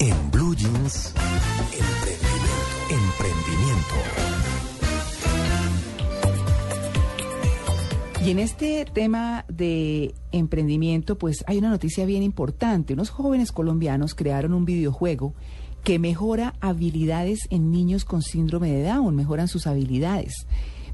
En 0.00 0.30
Blue 0.30 0.54
Jeans, 0.54 1.12
emprendimiento. 2.88 3.94
Y 8.24 8.30
en 8.30 8.38
este 8.38 8.84
tema 8.84 9.44
de 9.48 10.14
emprendimiento, 10.30 11.18
pues 11.18 11.42
hay 11.48 11.58
una 11.58 11.70
noticia 11.70 12.04
bien 12.06 12.22
importante. 12.22 12.94
Unos 12.94 13.10
jóvenes 13.10 13.50
colombianos 13.50 14.14
crearon 14.14 14.54
un 14.54 14.64
videojuego 14.64 15.34
que 15.82 15.98
mejora 15.98 16.54
habilidades 16.60 17.40
en 17.50 17.72
niños 17.72 18.04
con 18.04 18.22
síndrome 18.22 18.70
de 18.70 18.84
Down, 18.84 19.16
mejoran 19.16 19.48
sus 19.48 19.66
habilidades. 19.66 20.46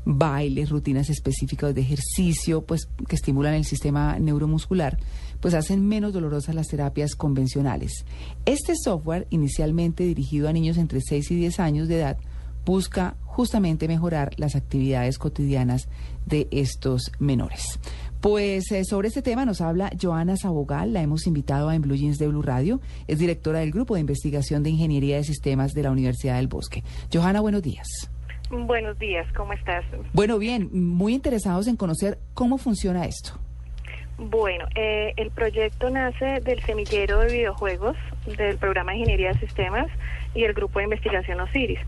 Bailes, 0.05 0.71
rutinas 0.71 1.11
específicas 1.11 1.75
de 1.75 1.81
ejercicio, 1.81 2.63
pues 2.63 2.89
que 3.09 3.17
estimulan 3.17 3.55
el 3.55 3.65
sistema 3.65 4.19
neuromuscular, 4.19 4.99
pues 5.41 5.55
hacen 5.55 5.87
menos 5.87 6.13
dolorosas 6.13 6.55
las 6.55 6.69
terapias 6.69 7.15
convencionales. 7.15 8.05
Este 8.45 8.75
software, 8.77 9.27
inicialmente 9.31 10.05
dirigido 10.05 10.49
a 10.49 10.53
niños 10.53 10.77
entre 10.77 11.01
6 11.01 11.31
y 11.31 11.37
10 11.37 11.61
años 11.61 11.89
de 11.89 11.99
edad, 11.99 12.19
busca 12.65 13.17
justamente 13.25 13.89
mejorar 13.89 14.33
las 14.37 14.55
actividades 14.55 15.19
cotidianas 15.19 15.89
de 16.27 16.49
estos 16.51 17.13
menores. 17.19 17.79
Pues 18.21 18.73
eh, 18.73 18.85
sobre 18.85 19.09
este 19.09 19.21
tema 19.21 19.45
nos 19.45 19.61
habla 19.61 19.93
Joana 20.01 20.39
Sabogal, 20.39 20.95
la 20.95 21.03
hemos 21.03 21.27
invitado 21.27 21.69
a 21.69 21.75
En 21.75 21.83
Blue 21.83 21.95
Jeans 21.95 22.17
de 22.17 22.29
Blue 22.29 22.41
Radio, 22.41 22.81
es 23.07 23.19
directora 23.19 23.59
del 23.59 23.71
Grupo 23.71 23.95
de 23.95 24.01
Investigación 24.01 24.63
de 24.63 24.71
Ingeniería 24.71 25.17
de 25.17 25.25
Sistemas 25.25 25.73
de 25.73 25.83
la 25.83 25.91
Universidad 25.91 26.37
del 26.37 26.49
Bosque. 26.49 26.83
Joana, 27.13 27.41
buenos 27.41 27.61
días. 27.61 27.87
Buenos 28.51 28.99
días, 28.99 29.27
¿cómo 29.33 29.53
estás? 29.53 29.85
Bueno, 30.13 30.39
bien, 30.39 30.69
muy 30.73 31.15
interesados 31.15 31.67
en 31.67 31.77
conocer 31.77 32.19
cómo 32.35 32.59
funciona 32.59 33.05
esto. 33.07 33.39
Bueno, 34.17 34.67
eh, 34.77 35.13
el 35.17 35.31
proyecto 35.33 35.91
nace 35.91 36.41
del 36.41 36.63
semillero 36.63 37.19
de 37.21 37.33
videojuegos 37.33 37.97
del 38.37 38.59
programa 38.59 38.93
de 38.93 38.99
Ingeniería 38.99 39.33
de 39.33 39.41
Sistemas 39.41 39.89
y 40.35 40.45
el 40.45 40.53
grupo 40.53 40.79
de 40.79 40.85
investigación 40.85 41.41
Osiris. 41.41 41.81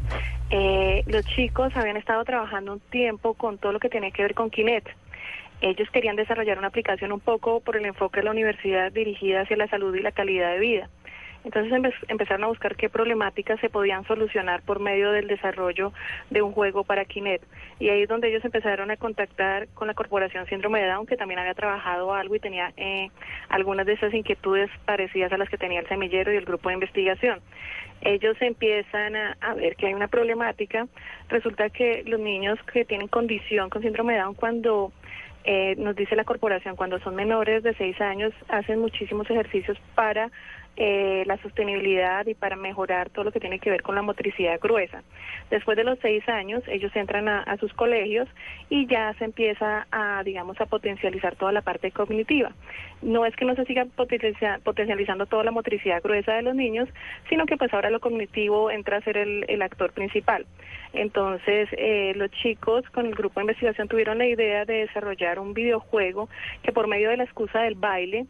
Eh, 0.50 1.04
los 1.06 1.24
chicos 1.26 1.76
habían 1.76 1.96
estado 1.96 2.24
trabajando 2.24 2.72
un 2.72 2.80
tiempo 2.80 3.34
con 3.34 3.58
todo 3.58 3.72
lo 3.72 3.78
que 3.78 3.88
tiene 3.88 4.10
que 4.10 4.22
ver 4.22 4.34
con 4.34 4.50
Kinect. 4.50 4.88
Ellos 5.60 5.88
querían 5.90 6.16
desarrollar 6.16 6.58
una 6.58 6.68
aplicación 6.68 7.12
un 7.12 7.20
poco 7.20 7.60
por 7.60 7.76
el 7.76 7.86
enfoque 7.86 8.20
de 8.20 8.24
la 8.24 8.32
universidad 8.32 8.92
dirigida 8.92 9.42
hacia 9.42 9.56
la 9.56 9.68
salud 9.68 9.94
y 9.94 10.02
la 10.02 10.12
calidad 10.12 10.52
de 10.52 10.58
vida. 10.58 10.90
Entonces 11.46 11.94
empezaron 12.08 12.42
a 12.42 12.48
buscar 12.48 12.74
qué 12.74 12.88
problemáticas 12.88 13.60
se 13.60 13.70
podían 13.70 14.04
solucionar 14.08 14.62
por 14.62 14.80
medio 14.80 15.12
del 15.12 15.28
desarrollo 15.28 15.92
de 16.28 16.42
un 16.42 16.50
juego 16.50 16.82
para 16.82 17.04
Kinect. 17.04 17.44
Y 17.78 17.88
ahí 17.88 18.02
es 18.02 18.08
donde 18.08 18.28
ellos 18.28 18.44
empezaron 18.44 18.90
a 18.90 18.96
contactar 18.96 19.68
con 19.68 19.86
la 19.86 19.94
Corporación 19.94 20.44
Síndrome 20.46 20.80
de 20.80 20.88
Down, 20.88 21.06
que 21.06 21.16
también 21.16 21.38
había 21.38 21.54
trabajado 21.54 22.12
algo 22.12 22.34
y 22.34 22.40
tenía 22.40 22.72
eh, 22.76 23.10
algunas 23.48 23.86
de 23.86 23.92
esas 23.92 24.12
inquietudes 24.12 24.68
parecidas 24.86 25.32
a 25.32 25.38
las 25.38 25.48
que 25.48 25.56
tenía 25.56 25.78
el 25.78 25.86
semillero 25.86 26.32
y 26.32 26.36
el 26.36 26.44
grupo 26.44 26.68
de 26.68 26.74
investigación. 26.74 27.38
Ellos 28.00 28.36
empiezan 28.40 29.14
a, 29.14 29.54
ver 29.54 29.76
que 29.76 29.86
hay 29.86 29.94
una 29.94 30.08
problemática. 30.08 30.88
Resulta 31.28 31.70
que 31.70 32.02
los 32.06 32.18
niños 32.18 32.58
que 32.72 32.84
tienen 32.84 33.06
condición 33.06 33.70
con 33.70 33.82
síndrome 33.82 34.14
de 34.14 34.18
Down, 34.18 34.34
cuando 34.34 34.92
eh, 35.44 35.76
nos 35.78 35.94
dice 35.94 36.16
la 36.16 36.24
corporación, 36.24 36.74
cuando 36.74 36.98
son 36.98 37.14
menores 37.14 37.62
de 37.62 37.72
6 37.74 38.00
años, 38.00 38.34
hacen 38.48 38.80
muchísimos 38.80 39.30
ejercicios 39.30 39.78
para 39.94 40.32
eh, 40.78 41.24
la 41.26 41.38
sostenibilidad 41.38 42.26
y 42.26 42.34
para 42.34 42.54
mejorar 42.54 43.08
todo 43.08 43.24
lo 43.24 43.32
que 43.32 43.40
tiene 43.40 43.58
que 43.58 43.70
ver 43.70 43.82
con 43.82 43.94
la 43.94 44.02
motricidad 44.02 44.60
gruesa. 44.60 45.02
Después 45.50 45.76
de 45.76 45.84
los 45.84 45.98
seis 46.00 46.28
años, 46.28 46.62
ellos 46.66 46.94
entran 46.94 47.28
a, 47.28 47.56
sus 47.56 47.72
colegios 47.72 48.28
y 48.68 48.86
ya 48.86 49.14
se 49.14 49.24
empieza 49.24 49.86
a, 49.90 50.22
digamos, 50.22 50.60
a 50.60 50.66
potencializar 50.66 51.34
toda 51.36 51.52
la 51.52 51.62
parte 51.62 51.90
cognitiva. 51.92 52.52
No 53.00 53.24
es 53.24 53.34
que 53.36 53.46
no 53.46 53.54
se 53.54 53.64
siga 53.64 53.86
potencializando 53.96 55.24
toda 55.24 55.44
la 55.44 55.50
motricidad 55.50 56.02
gruesa 56.02 56.34
de 56.34 56.42
los 56.42 56.54
niños, 56.54 56.88
sino 57.30 57.46
que 57.46 57.56
pues 57.56 57.72
ahora 57.72 57.88
lo 57.88 58.00
cognitivo 58.00 58.70
entra 58.70 58.98
a 58.98 59.02
ser 59.02 59.16
el, 59.16 59.62
actor 59.62 59.92
principal. 59.92 60.44
Entonces, 60.92 61.68
eh, 61.72 62.12
los 62.16 62.30
chicos 62.30 62.84
con 62.90 63.06
el 63.06 63.14
grupo 63.14 63.40
de 63.40 63.44
investigación 63.44 63.88
tuvieron 63.88 64.18
la 64.18 64.26
idea 64.26 64.66
de 64.66 64.80
desarrollar 64.80 65.38
un 65.38 65.54
videojuego 65.54 66.28
que 66.62 66.72
por 66.72 66.86
medio 66.86 67.08
de 67.08 67.16
la 67.16 67.24
excusa 67.24 67.62
del 67.62 67.76
baile, 67.76 68.26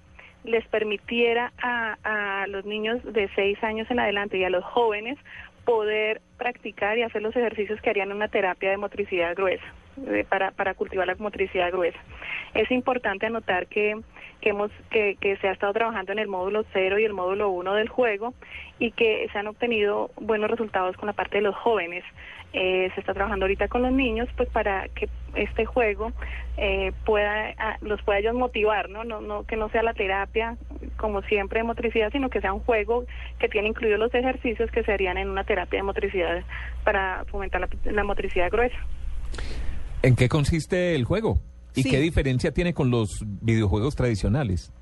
les 0.47 0.67
permitiera 0.69 1.53
a, 1.63 1.97
a 2.05 2.47
los 2.47 2.65
niños 2.65 3.03
de 3.05 3.29
seis 3.35 3.63
años 3.63 3.91
en 3.91 4.01
adelante 4.01 4.39
y 4.39 4.45
a 4.45 4.51
los 4.51 4.65
jóvenes 4.65 5.19
poder 5.65 6.21
practicar 6.39 6.97
y 6.97 7.03
hacer 7.03 7.23
los 7.23 7.37
ejercicios 7.37 7.81
que 7.83 7.91
harían 7.91 8.13
una 8.13 8.29
terapia 8.29 8.71
de 8.71 8.77
motricidad 8.77 9.35
gruesa, 9.35 9.67
para, 10.29 10.51
para 10.53 10.75
cultivar 10.75 11.07
la 11.07 11.15
motricidad 11.19 11.71
gruesa. 11.71 11.99
Es 12.55 12.71
importante 12.71 13.27
anotar 13.27 13.67
que, 13.67 14.01
que, 14.41 14.51
hemos, 14.51 14.71
que, 14.91 15.17
que 15.21 15.37
se 15.39 15.49
ha 15.49 15.53
estado 15.53 15.73
trabajando 15.73 16.13
en 16.13 16.19
el 16.19 16.29
módulo 16.29 16.65
0 16.73 16.99
y 16.99 17.05
el 17.05 17.13
módulo 17.13 17.51
1 17.51 17.75
del 17.75 17.89
juego 17.89 18.35
y 18.79 18.93
que 18.93 19.29
se 19.33 19.39
han 19.39 19.47
obtenido 19.47 20.11
buenos 20.21 20.51
resultados 20.51 20.97
con 20.97 21.07
la 21.07 21.13
parte 21.13 21.39
de 21.39 21.43
los 21.43 21.55
jóvenes. 21.57 22.05
Eh, 22.53 22.91
se 22.95 23.01
está 23.01 23.13
trabajando 23.13 23.45
ahorita 23.45 23.69
con 23.69 23.83
los 23.83 23.93
niños 23.93 24.29
pues 24.37 24.49
para 24.49 24.89
que 24.89 25.09
este 25.35 25.67
juego 25.67 26.13
eh, 26.57 26.93
pueda 27.05 27.53
ah, 27.59 27.77
los 27.83 28.01
pueda 28.03 28.21
ellos 28.21 28.35
motivar 28.35 28.89
¿no? 28.89 29.05
no 29.05 29.21
no 29.21 29.45
que 29.45 29.57
no 29.57 29.69
sea 29.69 29.83
la 29.83 29.93
terapia 29.93 30.57
como 30.97 31.21
siempre 31.23 31.61
de 31.61 31.65
motricidad 31.65 32.11
sino 32.13 32.31
que 32.31 32.41
sea 32.41 32.55
un 32.55 32.61
juego 32.61 33.05
que 33.41 33.49
tiene 33.49 33.69
incluidos 33.69 33.99
los 33.99 34.15
ejercicios 34.15 34.71
que 34.71 34.85
se 34.85 34.93
harían 34.93 35.19
en 35.19 35.29
una 35.29 35.45
terapia 35.45 35.81
de 35.81 35.83
motricidad 35.83 36.45
para 36.85 37.25
fomentar 37.27 37.69
la 37.85 38.05
motricidad 38.05 38.51
gruesa 38.51 38.79
¿En 40.03 40.17
qué 40.17 40.29
consiste 40.29 40.95
el 40.95 41.05
juego? 41.05 41.41
¿Y 41.75 41.85
qué 41.85 42.01
diferencia 42.01 42.53
tiene 42.53 42.73
con 42.73 42.91
los 42.91 43.23
videojuegos 43.43 43.97
tradicionales? 43.97 44.73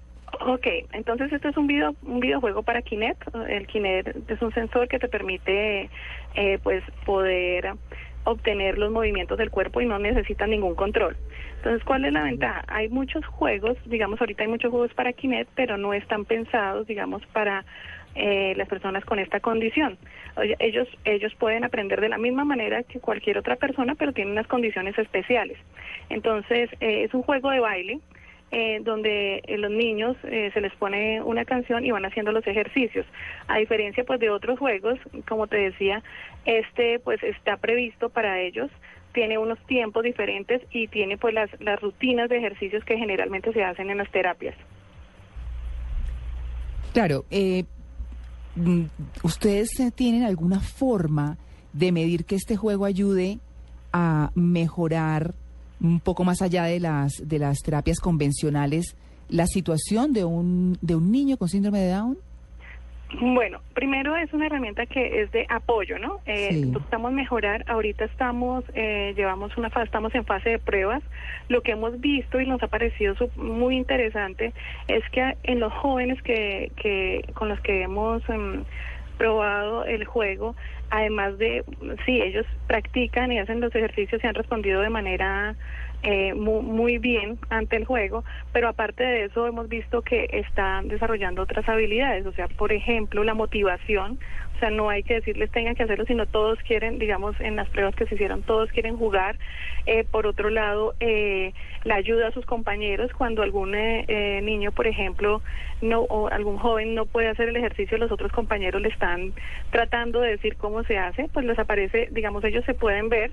Ok, 0.46 0.66
entonces 0.92 1.32
este 1.32 1.48
es 1.48 1.56
un 1.56 1.66
video 1.66 1.94
un 2.02 2.20
videojuego 2.20 2.62
para 2.62 2.82
Kinect. 2.82 3.34
El 3.48 3.66
Kinect 3.66 4.30
es 4.30 4.42
un 4.42 4.52
sensor 4.52 4.88
que 4.88 4.98
te 4.98 5.08
permite 5.08 5.88
eh, 6.34 6.58
pues 6.62 6.82
poder 7.04 7.72
obtener 8.24 8.78
los 8.78 8.90
movimientos 8.90 9.38
del 9.38 9.50
cuerpo 9.50 9.80
y 9.80 9.86
no 9.86 9.98
necesita 9.98 10.46
ningún 10.46 10.74
control. 10.74 11.16
Entonces, 11.56 11.84
¿cuál 11.84 12.04
es 12.04 12.12
la 12.12 12.24
ventaja? 12.24 12.64
Hay 12.68 12.88
muchos 12.88 13.24
juegos, 13.26 13.76
digamos, 13.86 14.20
ahorita 14.20 14.42
hay 14.42 14.48
muchos 14.48 14.70
juegos 14.70 14.92
para 14.94 15.12
Kinect, 15.12 15.50
pero 15.54 15.78
no 15.78 15.94
están 15.94 16.24
pensados, 16.24 16.86
digamos, 16.86 17.24
para 17.32 17.64
eh, 18.14 18.54
las 18.56 18.68
personas 18.68 19.04
con 19.04 19.18
esta 19.18 19.40
condición. 19.40 19.98
Ellos, 20.58 20.88
ellos 21.04 21.34
pueden 21.36 21.64
aprender 21.64 22.00
de 22.00 22.08
la 22.08 22.18
misma 22.18 22.44
manera 22.44 22.82
que 22.82 23.00
cualquier 23.00 23.38
otra 23.38 23.56
persona, 23.56 23.94
pero 23.94 24.12
tienen 24.12 24.32
unas 24.32 24.46
condiciones 24.46 24.98
especiales. 24.98 25.58
Entonces, 26.08 26.70
eh, 26.80 27.04
es 27.04 27.14
un 27.14 27.22
juego 27.22 27.50
de 27.50 27.60
baile 27.60 28.00
eh, 28.56 28.80
donde 28.84 29.42
eh, 29.48 29.58
los 29.58 29.70
niños 29.72 30.16
eh, 30.22 30.50
se 30.54 30.60
les 30.60 30.72
pone 30.76 31.20
una 31.20 31.44
canción 31.44 31.84
y 31.84 31.90
van 31.90 32.04
haciendo 32.04 32.30
los 32.30 32.46
ejercicios. 32.46 33.04
A 33.48 33.58
diferencia 33.58 34.04
pues 34.04 34.20
de 34.20 34.30
otros 34.30 34.60
juegos, 34.60 34.96
como 35.26 35.48
te 35.48 35.56
decía, 35.56 36.04
este 36.44 37.00
pues 37.00 37.20
está 37.24 37.56
previsto 37.56 38.10
para 38.10 38.40
ellos 38.40 38.70
tiene 39.12 39.38
unos 39.38 39.58
tiempos 39.66 40.04
diferentes 40.04 40.62
y 40.70 40.86
tiene 40.88 41.16
pues 41.16 41.34
las, 41.34 41.50
las 41.60 41.80
rutinas 41.80 42.28
de 42.28 42.36
ejercicios 42.36 42.84
que 42.84 42.96
generalmente 42.96 43.52
se 43.52 43.64
hacen 43.64 43.90
en 43.90 43.98
las 43.98 44.10
terapias. 44.10 44.54
Claro, 46.92 47.24
mm, 47.30 47.60
¿ustedes 49.22 49.70
tienen 49.94 50.22
alguna 50.22 50.60
forma 50.60 51.36
de 51.72 51.92
medir 51.92 52.24
que 52.24 52.36
este 52.36 52.56
juego 52.56 52.84
ayude 52.84 53.38
a 53.92 54.30
mejorar 54.34 55.34
un 55.80 56.00
poco 56.00 56.24
más 56.24 56.40
allá 56.42 56.64
de 56.64 56.80
las, 56.80 57.12
de 57.22 57.38
las 57.38 57.58
terapias 57.58 57.98
convencionales, 57.98 58.96
la 59.28 59.46
situación 59.46 60.12
de 60.12 60.24
un, 60.24 60.78
de 60.80 60.96
un 60.96 61.10
niño 61.10 61.36
con 61.36 61.48
síndrome 61.48 61.80
de 61.80 61.90
Down? 61.90 62.18
Bueno, 63.12 63.60
primero 63.74 64.16
es 64.16 64.32
una 64.32 64.46
herramienta 64.46 64.86
que 64.86 65.22
es 65.22 65.30
de 65.30 65.46
apoyo, 65.48 65.98
¿no? 65.98 66.20
Eh, 66.26 66.72
Estamos 66.76 67.12
mejorar, 67.12 67.64
ahorita 67.68 68.06
estamos, 68.06 68.64
eh, 68.74 69.12
llevamos 69.16 69.56
una 69.56 69.70
fase, 69.70 69.86
estamos 69.86 70.14
en 70.14 70.24
fase 70.24 70.50
de 70.50 70.58
pruebas. 70.58 71.02
Lo 71.48 71.62
que 71.62 71.72
hemos 71.72 72.00
visto 72.00 72.40
y 72.40 72.46
nos 72.46 72.62
ha 72.62 72.68
parecido 72.68 73.14
muy 73.36 73.76
interesante 73.76 74.52
es 74.88 75.08
que 75.10 75.36
en 75.44 75.60
los 75.60 75.72
jóvenes 75.72 76.20
que, 76.22 76.72
que 76.76 77.24
con 77.34 77.48
los 77.48 77.60
que 77.60 77.82
hemos 77.82 78.28
em, 78.28 78.64
probado 79.18 79.84
el 79.84 80.04
juego, 80.04 80.54
además 80.90 81.38
de, 81.38 81.64
sí, 82.04 82.20
ellos 82.20 82.46
practican 82.66 83.32
y 83.32 83.38
hacen 83.38 83.60
los 83.60 83.74
ejercicios 83.74 84.22
y 84.22 84.26
han 84.26 84.34
respondido 84.34 84.80
de 84.80 84.90
manera 84.90 85.56
eh, 86.02 86.34
muy, 86.34 86.62
muy, 86.62 86.98
bien 86.98 87.38
ante 87.48 87.76
el 87.76 87.86
juego, 87.86 88.24
pero 88.52 88.68
aparte 88.68 89.02
de 89.02 89.24
eso 89.24 89.46
hemos 89.46 89.68
visto 89.68 90.02
que 90.02 90.28
están 90.32 90.88
desarrollando 90.88 91.42
otras 91.42 91.66
habilidades, 91.68 92.26
o 92.26 92.32
sea, 92.32 92.46
por 92.46 92.72
ejemplo, 92.72 93.24
la 93.24 93.32
motivación, 93.32 94.18
o 94.54 94.58
sea, 94.58 94.70
no 94.70 94.88
hay 94.88 95.02
que 95.02 95.14
decirles 95.14 95.50
tengan 95.50 95.74
que 95.74 95.82
hacerlo, 95.82 96.04
sino 96.06 96.26
todos 96.26 96.58
quieren, 96.60 96.98
digamos, 96.98 97.38
en 97.40 97.56
las 97.56 97.68
pruebas 97.68 97.94
que 97.94 98.06
se 98.06 98.14
hicieron, 98.14 98.42
todos 98.42 98.70
quieren 98.70 98.96
jugar. 98.96 99.36
Eh, 99.86 100.04
por 100.04 100.26
otro 100.26 100.48
lado, 100.50 100.94
eh, 101.00 101.52
la 101.84 101.96
ayuda 101.96 102.28
a 102.28 102.32
sus 102.32 102.46
compañeros 102.46 103.10
cuando 103.16 103.42
algún 103.42 103.74
eh, 103.74 104.04
eh, 104.08 104.40
niño, 104.42 104.72
por 104.72 104.86
ejemplo, 104.86 105.42
no 105.82 106.00
o 106.02 106.28
algún 106.28 106.58
joven 106.58 106.94
no 106.94 107.06
puede 107.06 107.28
hacer 107.28 107.48
el 107.48 107.56
ejercicio, 107.56 107.98
los 107.98 108.12
otros 108.12 108.32
compañeros 108.32 108.80
le 108.80 108.88
están 108.88 109.34
tratando 109.70 110.20
de 110.20 110.30
decir 110.30 110.56
cómo 110.56 110.84
se 110.84 110.98
hace, 110.98 111.28
pues 111.32 111.44
les 111.44 111.58
aparece, 111.58 112.08
digamos, 112.12 112.44
ellos 112.44 112.64
se 112.64 112.74
pueden 112.74 113.08
ver 113.08 113.32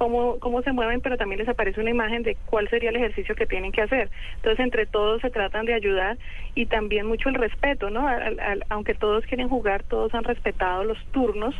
cómo, 0.00 0.38
cómo 0.38 0.62
se 0.62 0.72
mueven, 0.72 1.02
pero 1.02 1.18
también 1.18 1.40
les 1.40 1.48
aparece 1.50 1.78
una 1.78 1.90
imagen 1.90 2.22
de 2.22 2.34
cuál 2.46 2.70
sería 2.70 2.88
el 2.88 2.96
ejercicio 2.96 3.34
que 3.34 3.44
tienen 3.44 3.70
que 3.70 3.82
hacer. 3.82 4.08
Entonces, 4.36 4.64
entre 4.64 4.86
todos 4.86 5.20
se 5.20 5.28
tratan 5.28 5.66
de 5.66 5.74
ayudar 5.74 6.16
y 6.54 6.64
también 6.64 7.06
mucho 7.06 7.28
el 7.28 7.34
respeto, 7.34 7.90
¿no? 7.90 8.08
aunque 8.70 8.94
todos 8.94 9.26
quieren 9.26 9.50
jugar, 9.50 9.82
todos 9.82 10.14
han 10.14 10.24
respetado 10.24 10.84
los 10.84 10.96
turnos 11.12 11.54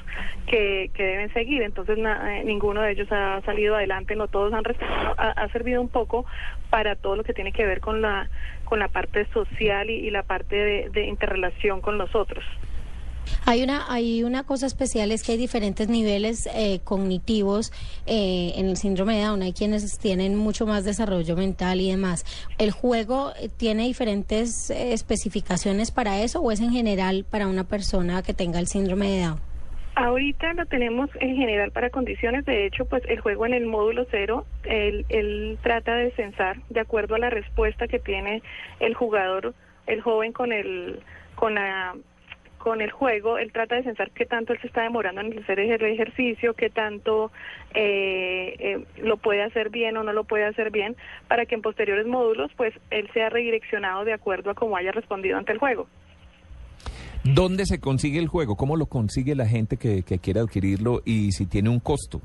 que, 0.47 0.91
que 0.95 1.03
deben 1.03 1.31
seguir. 1.35 1.61
Entonces, 1.61 1.99
eh, 1.99 2.43
ninguno 2.47 2.81
de 2.81 2.93
ellos 2.93 3.13
ha 3.13 3.43
salido 3.43 3.77
adelante, 3.77 4.17
no 4.17 4.27
todos 4.27 4.55
han 4.55 4.65
respetado, 4.65 5.15
ha, 5.19 5.49
servido 5.49 5.83
un 5.83 5.91
poco 5.91 6.25
para 6.71 6.97
todo 6.97 7.17
lo 7.17 7.25
que 7.25 7.35
tiene 7.35 7.53
que 7.53 7.67
ver 7.67 7.81
con 7.81 8.01
la, 8.01 8.31
con 8.65 8.79
la 8.79 8.89
parte 8.89 9.27
social 9.35 9.91
y, 9.91 10.11
la 10.11 10.23
parte 10.23 10.57
de, 10.57 10.89
de 10.89 11.05
interrelación 11.05 11.83
con 11.83 11.99
los 11.99 12.15
otros. 12.15 12.43
Hay 13.47 13.63
una, 13.63 13.85
hay 13.93 14.23
una 14.23 14.45
cosa 14.45 14.67
especial, 14.67 15.13
es 15.13 15.25
que 15.25 15.33
hay 15.33 15.39
diferentes 15.39 15.89
niveles 15.89 16.49
eh, 16.55 16.81
cognitivos 16.85 17.73
eh, 18.07 18.53
en 18.57 18.69
el 18.69 18.77
síndrome 18.77 19.17
de 19.17 19.25
Down. 19.25 19.43
Hay 19.43 19.53
quienes 19.53 19.99
tienen 19.99 20.37
mucho 20.37 20.67
más 20.67 20.85
desarrollo 20.85 21.37
mental 21.37 21.81
y 21.81 21.91
demás. 21.91 22.25
¿El 22.59 22.71
juego 22.71 23.33
eh, 23.41 23.49
tiene 23.49 23.85
diferentes 23.85 24.71
especificaciones 24.71 25.91
para 25.91 26.21
eso 26.21 26.41
o 26.41 26.53
es 26.53 26.61
en 26.61 26.71
general 26.71 27.25
para 27.29 27.49
una 27.49 27.65
persona 27.65 28.23
que 28.23 28.35
tenga 28.35 28.59
el 28.59 28.67
síndrome 28.67 29.11
de 29.11 29.23
Down? 29.23 29.41
Ahorita 29.97 30.55
lo 30.55 30.65
tenemos 30.67 31.11
en 31.21 31.37
general 31.37 31.73
para 31.73 31.91
condiciones. 31.91 32.45
De 32.47 32.67
hecho, 32.67 32.85
pues 32.85 33.03
el 33.09 33.21
juego 33.21 33.45
en 33.45 33.55
el 33.55 33.67
módulo 33.67 34.07
cero, 34.11 34.47
él, 34.65 35.05
él 35.09 35.59
trata 35.63 35.95
de 35.95 36.13
censar 36.13 36.57
de 36.71 36.81
acuerdo 36.81 37.17
a 37.17 37.19
la 37.19 37.29
respuesta 37.29 37.89
que 37.89 37.99
tiene 37.99 38.43
el 38.79 38.95
jugador, 38.95 39.55
el 39.87 40.01
joven 40.01 40.33
con 40.33 40.53
el 40.53 41.01
con 41.35 41.55
la 41.55 41.95
con 42.61 42.83
el 42.83 42.91
juego, 42.91 43.39
él 43.39 43.53
trata 43.53 43.75
de 43.75 43.83
pensar 43.83 44.11
qué 44.11 44.27
tanto 44.27 44.53
él 44.53 44.61
se 44.61 44.67
está 44.67 44.83
demorando 44.83 45.23
en 45.23 45.39
hacer 45.39 45.59
el 45.59 45.73
ejercicio, 45.83 46.53
qué 46.53 46.69
tanto 46.69 47.33
eh, 47.75 48.55
eh, 48.59 48.85
lo 48.99 49.17
puede 49.17 49.43
hacer 49.43 49.71
bien 49.71 49.97
o 49.97 50.05
no 50.05 50.13
lo 50.13 50.25
puede 50.25 50.45
hacer 50.45 50.71
bien, 50.71 50.95
para 51.27 51.47
que 51.47 51.55
en 51.55 51.63
posteriores 51.63 52.07
módulos, 52.07 52.51
pues, 52.57 52.75
él 52.91 53.09
sea 53.15 53.31
redireccionado 53.31 54.05
de 54.05 54.13
acuerdo 54.13 54.51
a 54.51 54.55
cómo 54.55 54.77
haya 54.77 54.93
respondido 54.93 55.39
ante 55.39 55.53
el 55.53 55.59
juego. 55.59 55.89
¿Dónde 57.25 57.65
se 57.65 57.81
consigue 57.81 58.19
el 58.19 58.29
juego? 58.29 58.57
¿Cómo 58.57 58.77
lo 58.77 58.87
consigue 58.87 59.35
la 59.35 59.47
gente 59.47 59.79
que, 59.79 60.03
que 60.03 60.19
quiere 60.19 60.41
adquirirlo 60.41 61.01
y 61.07 61.33
si 61.33 61.47
tiene 61.47 61.71
un 61.71 61.81
costo? 61.81 62.21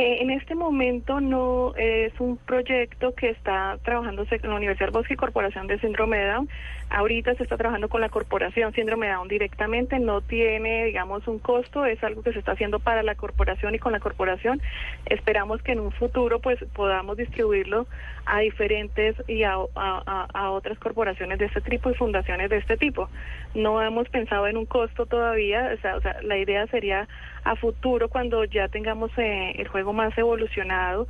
Eh, 0.00 0.22
en 0.22 0.30
este 0.30 0.54
momento 0.54 1.20
no 1.20 1.74
es 1.74 2.12
un 2.20 2.36
proyecto 2.36 3.16
que 3.16 3.30
está 3.30 3.78
trabajándose 3.82 4.36
en 4.36 4.48
la 4.48 4.54
Universidad 4.54 4.92
Bosque 4.92 5.14
y 5.14 5.16
Corporación 5.16 5.66
de 5.66 5.80
Síndrome 5.80 6.18
de 6.18 6.28
Down. 6.28 6.48
Ahorita 6.90 7.34
se 7.34 7.42
está 7.42 7.56
trabajando 7.56 7.88
con 7.88 8.00
la 8.00 8.08
Corporación 8.08 8.72
Síndrome 8.74 9.08
Down 9.08 9.26
directamente, 9.26 9.98
no 9.98 10.20
tiene, 10.20 10.84
digamos, 10.84 11.26
un 11.26 11.40
costo, 11.40 11.84
es 11.84 12.02
algo 12.04 12.22
que 12.22 12.32
se 12.32 12.38
está 12.38 12.52
haciendo 12.52 12.78
para 12.78 13.02
la 13.02 13.16
corporación 13.16 13.74
y 13.74 13.80
con 13.80 13.90
la 13.90 13.98
corporación. 13.98 14.62
Esperamos 15.06 15.62
que 15.62 15.72
en 15.72 15.80
un 15.80 15.90
futuro 15.90 16.38
pues 16.38 16.60
podamos 16.74 17.16
distribuirlo 17.16 17.88
a 18.24 18.38
diferentes 18.38 19.16
y 19.26 19.42
a, 19.42 19.56
a 19.74 20.50
otras 20.50 20.78
corporaciones 20.78 21.40
de 21.40 21.46
este 21.46 21.60
tipo 21.62 21.90
y 21.90 21.94
fundaciones 21.94 22.50
de 22.50 22.58
este 22.58 22.76
tipo. 22.76 23.08
No 23.56 23.82
hemos 23.82 24.08
pensado 24.10 24.46
en 24.46 24.58
un 24.58 24.66
costo 24.66 25.06
todavía, 25.06 25.72
o 25.76 25.80
sea, 25.80 25.96
o 25.96 26.00
sea 26.00 26.22
la 26.22 26.38
idea 26.38 26.68
sería 26.68 27.08
a 27.44 27.56
futuro 27.56 28.08
cuando 28.08 28.44
ya 28.44 28.68
tengamos 28.68 29.10
eh, 29.16 29.52
el 29.56 29.68
juego 29.68 29.87
más 29.92 30.16
evolucionado 30.16 31.06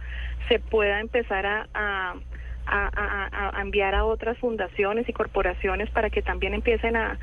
se 0.49 0.59
pueda 0.59 1.01
empezar 1.01 1.47
a, 1.47 2.15
enviar 3.61 3.95
a 3.95 4.05
otras 4.05 4.39
fundaciones 4.39 5.09
y 5.09 5.13
corporaciones 5.13 5.91
para 5.91 6.11
que 6.11 6.23
también 6.23 6.55
empiecen 6.55 6.97
a, 6.97 7.19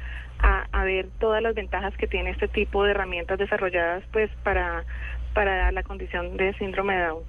ver 0.83 1.07
todas 1.19 1.41
las 1.41 1.55
ventajas 1.55 1.95
que 1.97 2.05
tiene 2.07 2.29
este 2.29 2.47
tipo 2.47 2.83
de 2.83 2.91
herramientas 2.91 3.39
desarrolladas 3.39 4.03
pues 4.11 4.29
para, 4.43 4.83
para 5.33 5.71
la 5.71 5.81
condición 5.81 6.37
de 6.37 6.53
síndrome 6.57 6.95
de 6.95 7.05
Down. 7.05 7.23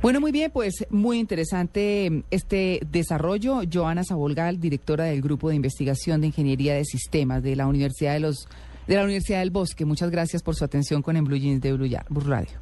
Bueno, 0.00 0.20
muy 0.20 0.32
bien, 0.32 0.50
pues 0.50 0.86
muy 0.90 1.18
interesante 1.18 2.24
este 2.30 2.80
desarrollo. 2.90 3.60
Joana 3.72 4.02
Sabolgal, 4.02 4.58
directora 4.58 5.04
del 5.04 5.22
Grupo 5.22 5.50
de 5.50 5.56
Investigación 5.56 6.20
de 6.20 6.28
Ingeniería 6.28 6.74
de 6.74 6.84
Sistemas 6.84 7.42
de 7.42 7.54
la 7.54 7.66
Universidad 7.66 8.14
de 8.14 8.20
los 8.20 8.48
de 8.86 8.96
la 8.96 9.04
Universidad 9.04 9.40
del 9.40 9.50
Bosque. 9.50 9.84
Muchas 9.84 10.10
gracias 10.10 10.42
por 10.42 10.56
su 10.56 10.64
atención 10.64 11.02
con 11.02 11.16
En 11.16 11.24
de 11.24 11.72
Blue 11.72 12.20
Radio. 12.26 12.61